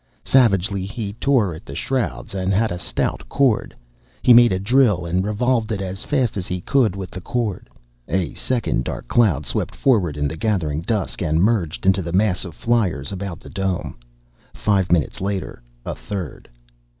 [0.25, 3.75] Savagely, he tore at the shrouds and had a stout cord.
[4.23, 7.69] He made a drill and revolved it as fast as he could with the cord....
[8.07, 12.45] A second dark cloud swept forward in the gathering dusk and merged into the mass
[12.45, 13.95] of fliers about the dome.
[14.55, 16.49] Five minutes later, a third.